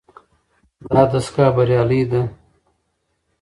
دا 0.91 1.01
دستګاه 1.11 1.51
بریالۍ 1.55 2.01
ده. 2.11 2.21